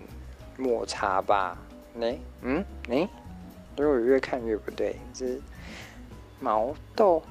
[0.56, 1.56] 抹茶吧？
[1.94, 2.18] 呢？
[2.42, 2.64] 嗯？
[2.88, 3.08] 呢？
[3.76, 5.40] 结果越看越不对，这是
[6.38, 7.22] 毛豆。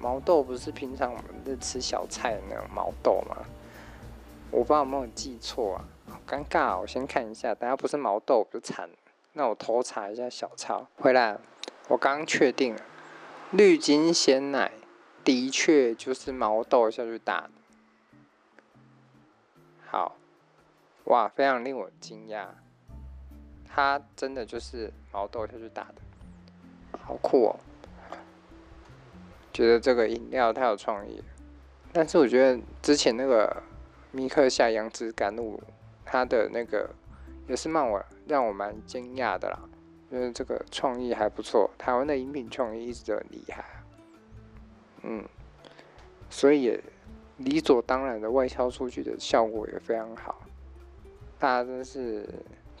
[0.00, 3.36] 毛豆不是平常我们在吃小菜的那种毛豆吗？
[4.50, 6.78] 我不知道有没有记错啊，好尴尬啊！
[6.78, 8.94] 我先看一下，等下不是毛豆我就惨了。
[9.32, 11.36] 那我偷查一下小抄，回来，
[11.88, 12.80] 我刚确定了，
[13.56, 14.72] 绿金鲜奶
[15.22, 17.50] 的确就是毛豆下去打的。
[19.86, 20.16] 好，
[21.04, 22.48] 哇，非常令我惊讶，
[23.64, 25.94] 它真的就是毛豆下去打的，
[26.98, 27.56] 好酷哦！
[29.52, 31.22] 觉得这个饮料太有创意，
[31.92, 33.62] 但是我觉得之前那个
[34.10, 35.62] 米克夏杨枝甘露，
[36.04, 36.90] 它的那个
[37.46, 39.60] 也是让我让我蛮惊讶的啦，
[40.14, 43.64] 因为这个创意还不错，台湾的饮品创意一直都很厉害，
[45.02, 45.24] 嗯，
[46.30, 46.80] 所以也
[47.38, 50.40] 理所当然的外销出去的效果也非常好，
[51.36, 52.28] 大家真是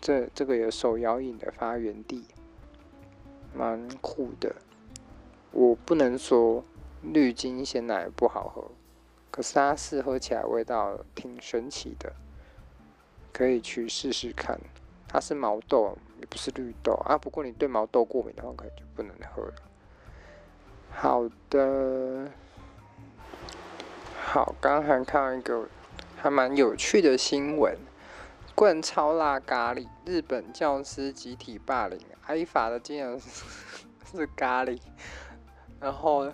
[0.00, 2.24] 这这个有手摇饮的发源地，
[3.52, 4.54] 蛮酷的。
[5.50, 6.64] 我不能说
[7.02, 8.70] 绿金鲜奶不好喝，
[9.32, 12.12] 可是它试喝起来味道挺神奇的，
[13.32, 14.60] 可以去试试看。
[15.14, 17.16] 它是毛豆，也不是绿豆啊。
[17.16, 19.54] 不过你对毛豆过敏的话，可能就不能喝了。
[20.90, 22.28] 好的，
[24.20, 25.68] 好，刚刚还看到一个
[26.16, 27.78] 还蛮有趣的新闻：
[28.56, 31.96] 灌超辣咖喱，日本教师集体霸凌，
[32.26, 33.44] 挨罚的竟然是
[34.10, 34.80] 是咖喱。
[35.78, 36.28] 然后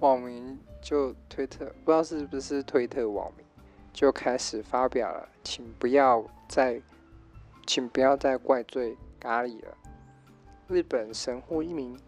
[0.00, 3.44] 网民就推特，不知道是不是推特网民，
[3.92, 6.80] 就开始发表了，请不要再，
[7.66, 9.76] 请不要再怪罪咖喱了。
[10.68, 11.98] 日本神户一名，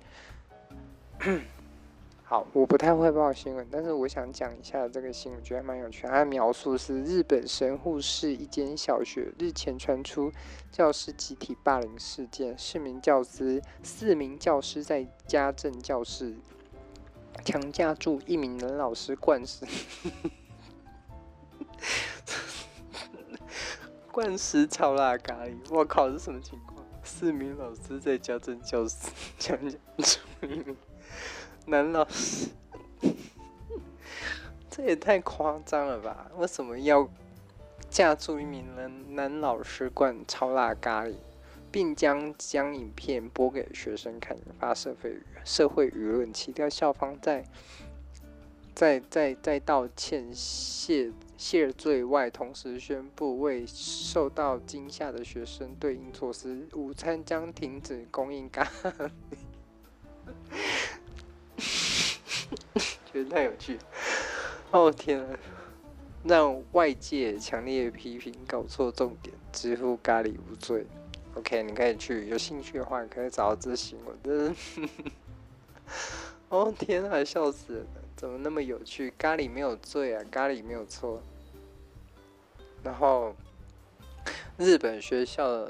[2.25, 6.07] 好，我不太会报新闻，但是我想讲一下这个新闻，我觉得蛮有趣。
[6.07, 10.33] 它的描述是日本神户市一间小学日前传出
[10.73, 16.35] 教师集体霸凌事件，四名教师，四名教师在家政教室。
[17.45, 19.67] 强加住一名男老师灌死，
[24.17, 25.55] 灌食超辣咖喱！
[25.69, 26.83] 我靠，是什么情况？
[27.05, 30.75] 四名老师在家政教室强加住一名
[31.67, 32.49] 男老师，
[34.71, 36.31] 这也太夸张了吧？
[36.39, 37.07] 为什么要
[37.91, 41.15] 架住一名男男老师灌超辣咖喱？
[41.71, 47.45] 并将将影片播给学生看，引发社会社会舆论，期待校方在
[48.75, 59.11] 在在在道歉谢谢罪外，同时宣布为受到惊吓的学生对应措施，午餐将停止供应咖喱。
[63.13, 63.79] 觉得太有趣！
[64.71, 65.39] 哦天啊，
[66.25, 70.87] 让外界强烈批评，搞错重点，支付咖喱无罪。
[71.35, 74.17] OK，你可以去，有兴趣的话，你可以找到这新闻。
[74.23, 74.55] 真 的，
[76.49, 77.87] 哦天啊，笑死了！
[78.17, 79.13] 怎么那么有趣？
[79.19, 81.23] 咖喱没有罪啊，咖喱没有错。
[82.83, 83.35] 然后，
[84.57, 85.69] 日本学校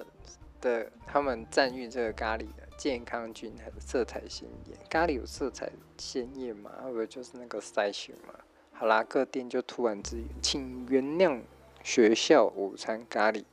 [0.60, 4.78] 的他们赞誉这个咖喱的健康均衡、色彩鲜艳。
[4.88, 6.70] 咖喱有色彩鲜艳吗？
[6.84, 8.34] 会不就是那个塞熊嘛？
[8.72, 11.40] 好啦，各店就突然之，请原谅
[11.82, 13.44] 学校午餐咖喱。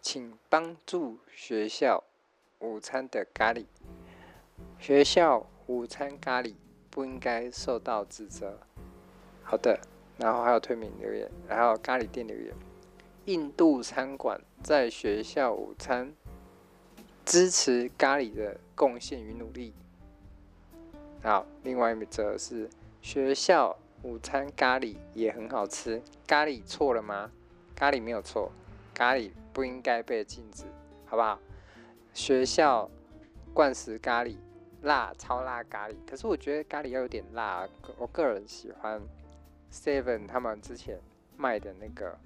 [0.00, 2.04] 请帮助学校
[2.58, 3.66] 午餐的咖喱。
[4.78, 6.54] 学校午餐咖喱
[6.92, 8.56] 不应该受到指责。
[9.42, 9.80] 好的，
[10.18, 12.54] 然后还有推名留言，然后咖喱店留言：
[13.24, 16.12] 印度餐馆在学校午餐
[17.24, 19.72] 支持咖喱的贡献与努力。
[21.22, 27.32] 好，另外一则是学校午餐咖喱也很好吃，咖喱错了吗？
[27.74, 28.52] 咖喱没有错，
[28.94, 29.30] 咖喱。
[29.54, 30.64] 不应该被禁止，
[31.04, 31.38] 好不好？
[32.14, 32.88] 学校
[33.52, 34.34] 灌食咖喱，
[34.82, 35.94] 辣，超辣咖喱。
[36.08, 37.66] 可是我觉得咖喱要有点辣，
[37.98, 39.00] 我个人喜欢
[39.72, 40.98] Seven 他们之前
[41.36, 42.18] 卖的那个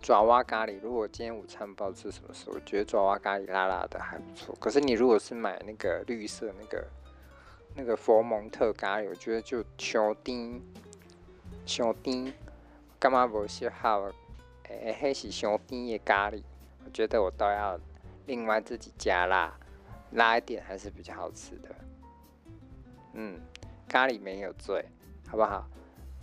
[0.00, 0.78] 爪哇咖喱。
[0.80, 4.56] 如果今天午餐不知道吃什么时候，我觉得爪哇咖喱辣辣的还不错。
[4.60, 6.86] 可是你如果是买那个绿色那个
[7.76, 10.62] 那个佛蒙特咖喱，我觉得就小丁
[11.66, 12.32] 小丁，
[12.98, 14.10] 干嘛不是好？
[14.68, 16.42] 诶，还是香甜的咖喱，
[16.84, 17.78] 我觉得我都要
[18.26, 19.54] 另外自己加辣，
[20.14, 21.68] 拉一点还是比较好吃的。
[23.12, 23.40] 嗯，
[23.86, 24.84] 咖喱没有罪，
[25.28, 25.64] 好不好？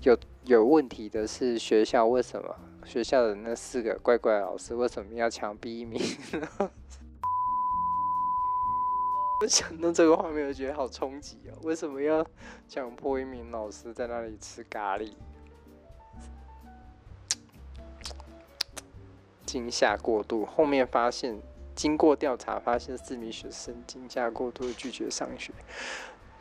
[0.02, 6.02] 有有问题的是学校，为什么学校的那四个怪怪老师为什么要强逼一名
[9.42, 11.58] 我想到这个画面，我觉得好冲击哦！
[11.64, 12.24] 为什么要
[12.68, 15.14] 强迫一名老师在那里吃咖喱？
[19.46, 21.42] 惊吓过度，后面发现，
[21.82, 25.52] 经过调查发现，四名学生惊吓过度拒绝上学。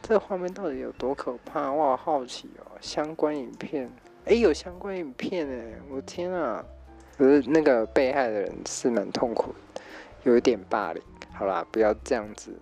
[0.03, 1.73] 这画面到底有多可怕？
[1.73, 2.77] 我好好奇哦！
[2.83, 3.91] 相关影片，
[4.27, 5.79] 哎，有相关影片哎！
[5.89, 6.63] 我天啊！
[7.17, 9.81] 可是那个被害的人是蛮痛苦的，
[10.25, 11.03] 有一点霸凌。
[11.33, 12.53] 好啦，不要这样子。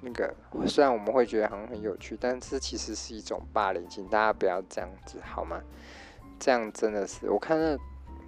[0.00, 0.34] 那个
[0.66, 5.60] 虽然我们会觉得好像很有趣，但是其实是一种霸凌，请大家不要这样子好吗？
[6.40, 7.76] 这样真的是，我看那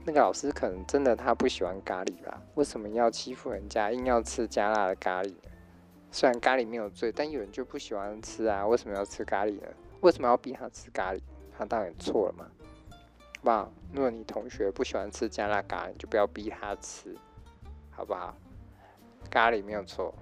[0.06, 2.40] 那个老师可能真的他不喜欢咖喱吧？
[2.54, 5.50] 为什么要欺负人家，硬要吃加辣的咖喱呢？
[6.12, 8.64] 虽然咖喱没有罪，但有人就不喜欢吃啊？
[8.64, 9.66] 为什么要吃咖喱呢？
[10.02, 11.20] 为什么要逼他吃咖喱？
[11.58, 12.46] 他当然错了嘛。
[13.38, 13.72] 好不好？
[13.92, 17.16] 如果你同学不喜欢吃加辣咖喱，就不要逼他吃，
[17.90, 18.36] 好不好？
[19.28, 20.14] 咖喱没有错。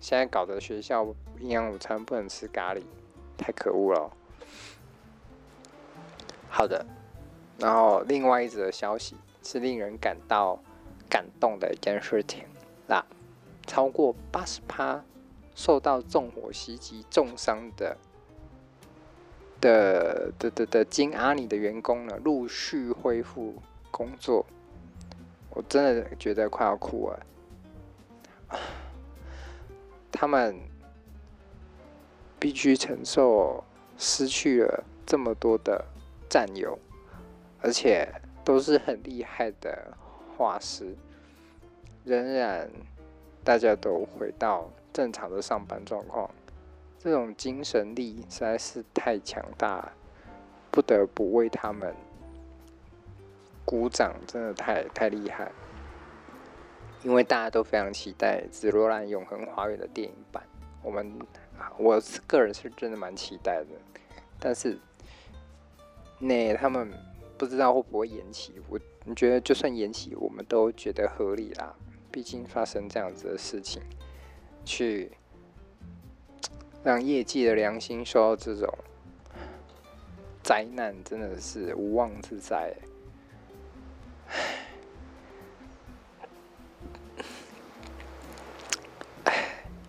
[0.00, 1.04] 现在搞得学校
[1.38, 2.82] 营养午餐不能吃咖喱，
[3.36, 4.10] 太可恶了。
[6.48, 6.86] 好的，
[7.58, 10.58] 然后另外一则消息是令人感到
[11.10, 12.44] 感动的一件事情
[12.86, 13.04] 啦，
[13.66, 15.04] 超过八十趴
[15.54, 17.96] 受到纵火袭击重伤的。
[19.60, 23.56] 的的的的金阿里的员工呢，陆续恢复
[23.90, 24.46] 工作，
[25.50, 27.26] 我真的觉得快要哭了。
[30.12, 30.56] 他们
[32.38, 33.64] 必须承受
[33.96, 35.84] 失去了这么多的
[36.30, 36.78] 战友，
[37.60, 38.08] 而且
[38.44, 39.96] 都是很厉害的
[40.36, 40.96] 画师，
[42.04, 42.70] 仍然
[43.42, 46.30] 大家都回到正常的上班状况。
[46.98, 49.92] 这种精神力实在是太强大，
[50.70, 51.94] 不得不为他们
[53.64, 55.50] 鼓掌，真的太太厉害。
[57.04, 60.42] 因为大家都非常期待《紫罗兰永恒花园》的电影版，
[60.82, 61.16] 我们
[61.78, 63.66] 我个人是真的蛮期待的，
[64.40, 64.76] 但是
[66.18, 66.92] 那他们
[67.38, 68.52] 不知道会不会延期。
[68.68, 71.74] 我你觉得就算延期，我们都觉得合理啦，
[72.10, 73.80] 毕竟发生这样子的事情，
[74.64, 75.12] 去。
[76.84, 78.72] 让业界的良心受到这种
[80.44, 82.72] 灾难，真的是无妄之灾。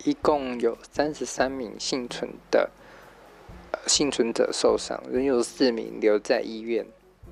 [0.04, 2.68] 一共有三十三名幸存的
[3.86, 6.84] 幸存者受伤，仍有四名留在医院，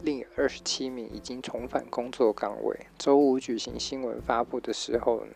[0.02, 2.87] 另二十七名已经重返工作岗位。
[2.98, 5.34] 周五举行新闻发布的时候呢，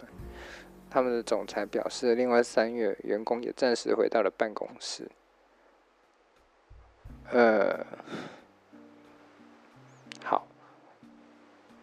[0.89, 5.11] 他们的总裁表示，另外三月员工也暂时回到了办公室。
[7.31, 7.87] 呃，
[10.23, 10.47] 好，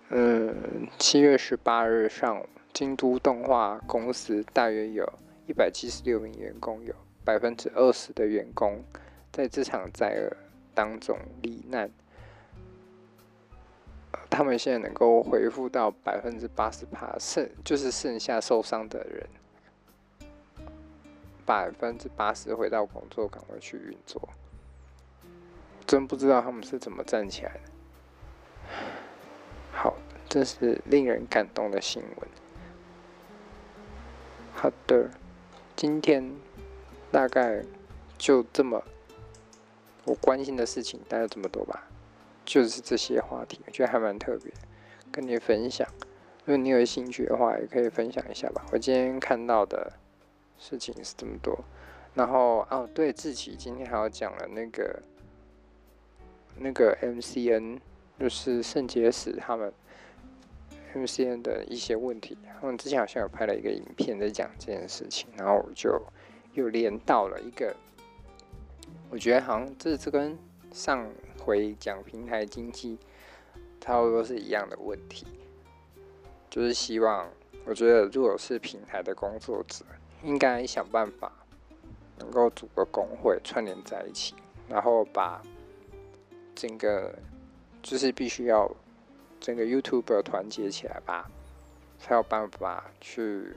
[0.10, 5.12] 嗯，七月十八日上午，京都动画公司大约有
[5.48, 6.94] 一百七十六名员工，有
[7.26, 8.84] 百分之二十的员工
[9.32, 10.38] 在这场灾厄
[10.74, 11.90] 当中罹难。
[14.30, 19.28] 他们现在能够恢复到百分之八十趴，剩就是剩下受伤的人，
[21.46, 24.30] 百分之八十回到工作岗位去运作。
[25.86, 27.62] 真不知道他们是怎么站起来的。
[29.72, 29.96] 好，
[30.30, 32.30] 这是令人感动的新闻。
[34.54, 35.10] 好的，
[35.76, 36.32] 今天
[37.12, 37.64] 大概
[38.18, 38.84] 就这么，
[40.06, 41.89] 我关心的事情大概这么多吧。
[42.50, 44.52] 就是这些话题，我觉得还蛮特别，
[45.12, 45.88] 跟你分享。
[46.46, 48.66] 如果你有兴趣的话，也可以分享一下吧。
[48.72, 49.94] 我今天看到的
[50.58, 51.56] 事情是这么多，
[52.16, 55.00] 然后哦，对，志祺今天还要讲了那个
[56.58, 57.78] 那个 MCN，
[58.20, 59.72] 就是肾结石他们
[60.96, 62.36] MCN 的一些问题。
[62.60, 66.02] 他们之前好像有拍了一个影片在讲这件事情，然后我就
[66.54, 67.76] 又连到了一个，
[69.12, 70.36] 我觉得好像这这跟
[70.74, 71.08] 上。
[71.40, 72.98] 回讲平台经济，
[73.80, 75.26] 差不多是一样的问题，
[76.50, 77.30] 就是希望，
[77.66, 79.84] 我觉得如果是平台的工作者，
[80.24, 81.32] 应该想办法
[82.18, 84.36] 能够组个工会串联在一起，
[84.68, 85.42] 然后把
[86.54, 87.18] 整个
[87.82, 88.70] 就是必须要
[89.40, 91.32] 整个 YouTuber 团结起来吧，
[91.98, 93.54] 才有办法去，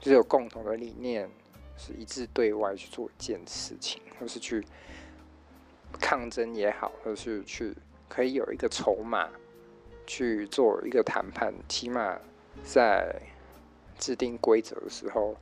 [0.00, 1.30] 就是有共同的理念，
[1.76, 4.64] 是一致对外去做一件事情，或是去。
[5.92, 7.74] 抗争也好，或是去
[8.08, 9.28] 可以有一个筹码
[10.06, 12.18] 去做一个谈判，起码
[12.62, 13.14] 在
[13.98, 15.36] 制定规则的时候，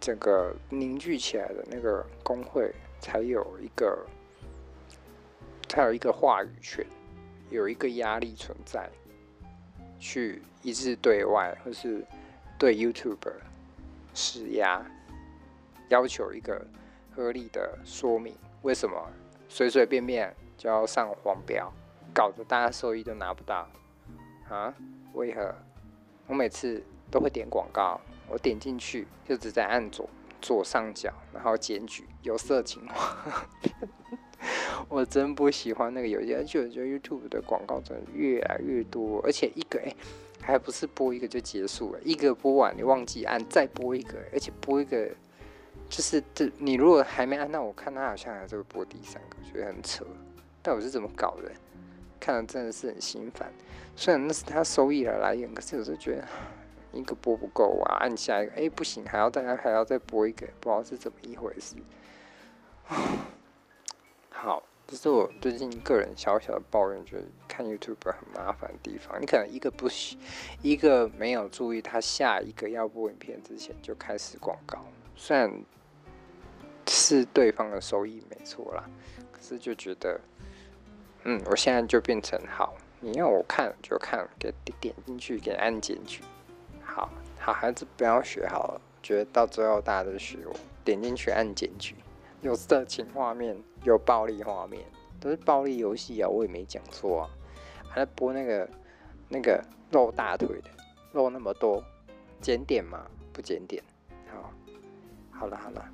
[0.00, 4.06] 整个凝聚起来的那个工会才有一个，
[5.68, 6.86] 才有一个话语权，
[7.50, 8.88] 有一个压力存在，
[9.98, 12.04] 去一致对外或是
[12.58, 13.32] 对 YouTube
[14.14, 14.84] 施压。
[15.88, 16.62] 要求一个
[17.16, 19.10] 合理的说明，为什么
[19.48, 21.72] 随随便便就要上黄标，
[22.14, 23.68] 搞得大家收益都拿不到
[24.48, 24.74] 啊？
[25.14, 25.54] 为何？
[26.26, 30.08] 我每次都会点广告，我点进去就只在按左
[30.40, 33.16] 左上角，然后检举有色情话。
[34.88, 39.92] 我真不喜欢那个游戏，而且我觉得 YouTube 的广告真的越来越多，而且一个哎，
[40.40, 45.10] 还不是播一个就结束了，一个播完你忘记按再播一个，而且播一个
[45.88, 50.04] 就是这你如果还没按到，我看他好像还在播第三个，觉得很扯。
[50.62, 51.50] 到底是怎么搞的？
[52.20, 53.52] 看了真的是很心烦。
[53.96, 56.24] 虽然那是他收益的来源，可是有时候觉得
[56.92, 61.76] 一个播不够啊，按下一个哎不行，还要再还要再播一个，不知道是怎么一回事。
[64.30, 64.62] 好。
[64.90, 69.20] 这是我最近个人小小的抱怨，觉得看 YouTube 很麻烦的地方。
[69.20, 69.86] 你可能一个不
[70.62, 74.82] 一个没有注意，他下一个要播影片之前就开始广告，
[75.14, 75.52] 虽然
[76.88, 78.84] 是对方的收益没错啦，
[79.30, 80.20] 可是就觉得，
[81.24, 86.22] 嗯，我现在就变成好，你要我看就看，给点进去，给按进去。
[86.82, 91.94] 好好孩子不要学好了，觉得到最后大家都学我，点进去按进去。
[92.40, 94.82] 有色情画面，有暴力画面，
[95.20, 96.28] 都是暴力游戏啊！
[96.28, 97.30] 我也没讲错啊。
[97.88, 98.68] 还在播那个
[99.28, 100.70] 那个露大腿的，
[101.12, 101.82] 露那么多，
[102.40, 103.06] 检点吗？
[103.32, 103.82] 不检点。
[104.32, 104.52] 好，
[105.32, 105.84] 好了好了，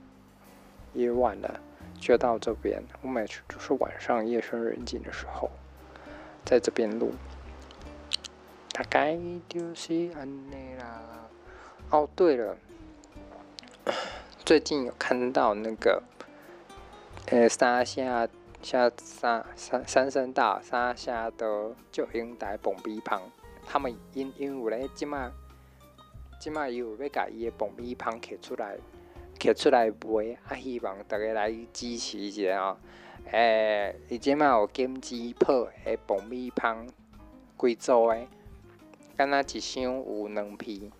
[0.95, 1.61] 也晚了，
[2.01, 2.83] 就到这边。
[3.03, 5.51] 我每次都是晚上夜深人静的时候，
[6.45, 7.13] 在这边录。
[8.73, 9.19] 大概
[9.49, 11.29] 就是安内啦。
[11.91, 12.57] 哦，对了，
[14.45, 16.03] 最近有看到那个。
[17.27, 18.29] 呃，三峡
[18.61, 23.23] 下三三三声道三峡的就英台爆米香，
[23.67, 25.33] 他们因因为咧，即马
[26.39, 28.77] 即马伊有要甲伊的爆米香摕出来，
[29.45, 32.79] 摕出来卖，啊，希望大家来支持一下哦。
[33.31, 36.87] 诶、伊即马有金鸡泡的爆米香，
[37.57, 38.27] 贵州的，
[39.17, 40.91] 敢若一箱有两片，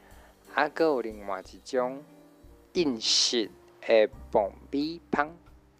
[0.53, 2.03] 啊，佫有另外一种
[2.75, 5.35] 印式的爆米香。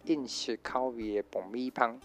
[0.05, 1.99] 印式口味的爆米香，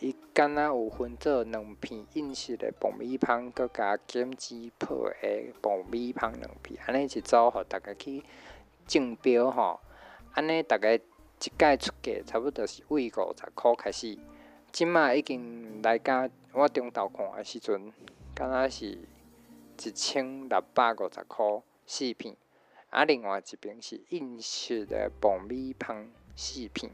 [0.00, 8.22] 伊敢若有分做两片印式的爆米香，佮加金鸡泡的爆米香两片，安尼一组，互大家去
[8.88, 9.78] 竞标吼。
[10.32, 11.00] 安尼大家一
[11.38, 14.18] 届出价差不多是为五十箍开始，
[14.72, 17.92] 即马已经来甲我中昼看的时阵，
[18.34, 22.34] 敢若是一千六百五十箍四片，
[22.90, 26.90] 啊，另外一边是印式的爆米香四片。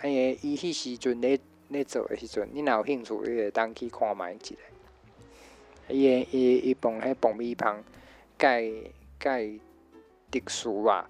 [0.00, 1.38] 哎呀，伊迄时阵咧
[1.68, 4.54] 咧做诶时阵，你若有兴趣，你会当去看觅一下。
[5.88, 7.82] 伊诶伊伊放迄爆米香，
[8.38, 9.60] 介介
[10.32, 11.06] 特殊啊，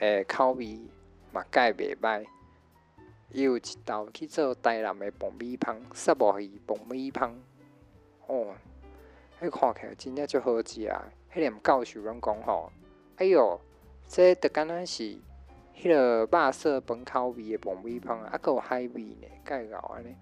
[0.00, 0.80] 诶口味
[1.32, 2.26] 嘛介袂歹。
[3.30, 7.32] 伊有一道去做台南诶爆米香，虱目鱼爆米香。
[8.26, 8.56] 哦，
[9.40, 11.04] 迄看起来真正足好食啊！
[11.32, 12.72] 迄连教授拢讲吼，
[13.18, 13.60] 哎哟，
[14.08, 15.16] 这着敢若是。
[15.76, 20.16] 迄个肉色本口味的爆米香，啊，阁有海味呢，介厚安尼。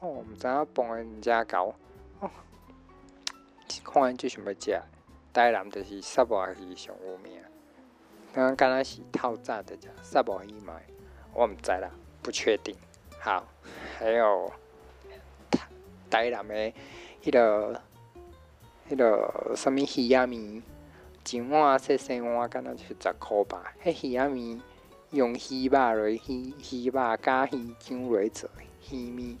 [0.00, 1.74] 哦，毋知影爆的毋遮厚。
[2.18, 2.30] 哦，
[3.84, 4.82] 看安就想要食。
[5.32, 7.40] 台南就是虱目鱼上有名。
[8.34, 10.74] 刚刚敢是透早的食虱目鱼嘛？
[11.34, 11.90] 我毋知啦，
[12.22, 12.74] 不确定。
[13.18, 13.46] 好，
[13.98, 14.50] 还有
[16.08, 16.54] 台南的
[17.22, 17.80] 迄、那个迄、
[18.88, 20.62] 那个什么鱼仔面，
[21.30, 23.74] 一碗细细碗，敢若是十箍吧？
[23.84, 24.60] 迄鱼仔面。
[25.10, 28.48] 用鱼肉来鱼鱼肉加鱼酱来做
[28.90, 29.36] 鱼面，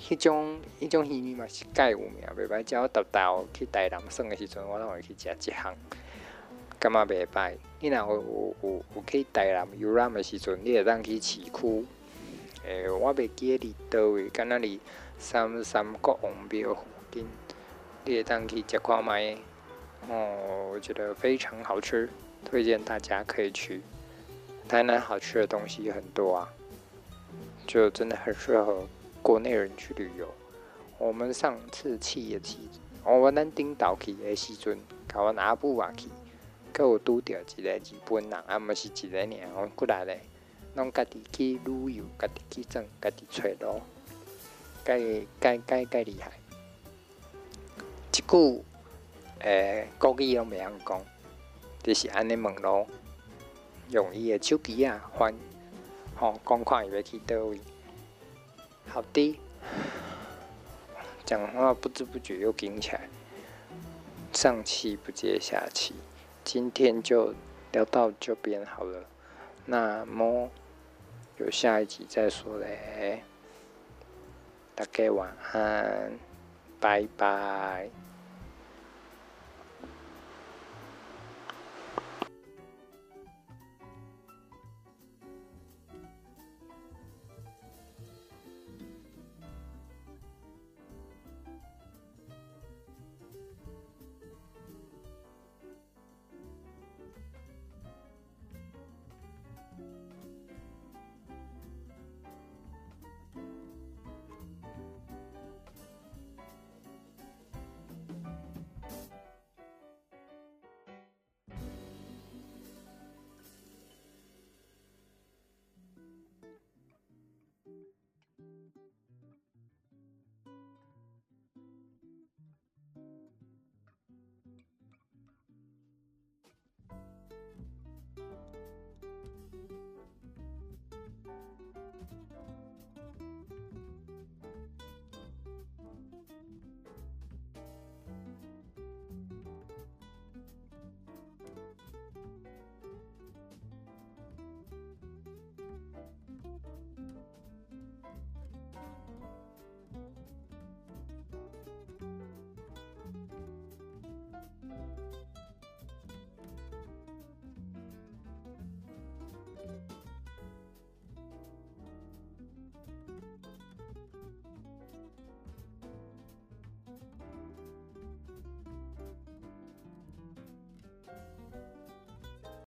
[0.00, 2.64] 迄种迄种鱼面嘛是介有名，袂歹。
[2.64, 5.72] 只要豆豆去台南耍的时阵，我拢会去食一项，
[6.80, 7.56] 感觉袂歹。
[7.88, 11.84] 你若有有有有去台南游览的时阵，你会当去市区。
[12.64, 14.80] 诶、欸，我袂记得伫倒位，敢若伫
[15.18, 16.82] 三三国王庙附
[17.12, 17.24] 近，
[18.04, 19.38] 你会当去食看觅。
[20.08, 22.08] 哦，我觉得非常好吃，
[22.44, 23.80] 推荐大家可以去。
[24.68, 26.52] 台南好吃的东西很多啊，
[27.68, 28.84] 就真的很适合
[29.22, 30.26] 国内人去旅游。
[30.98, 32.58] 我们上次去也去，
[33.04, 34.76] 我们顶岛去的时阵，
[35.08, 36.08] 甲阮阿母也去，
[36.76, 40.20] 佮有拄着一个日本人，啊，毋是一个尔，阮过来嘞，
[40.74, 43.80] 拢家己去旅游，家己去转，家己揣路，
[44.84, 46.32] 介介介介厉害。
[48.12, 48.64] 一句
[49.40, 51.02] 诶，国语拢袂晓讲，
[51.82, 52.86] 就是安尼问咯。
[53.88, 55.34] 用伊的手机啊，翻
[56.14, 57.58] 吼，讲看伊要去倒位。
[58.86, 59.40] 好的，
[61.24, 63.08] 讲话不知不觉又紧起来，
[64.34, 65.94] 上气不接下气，
[66.46, 67.34] 今天就
[67.72, 69.04] 聊到这边好了。
[69.64, 70.48] 那么
[71.38, 73.24] 有下一集再说嘞。
[74.76, 76.12] 大家晚安，
[76.78, 77.90] 拜拜。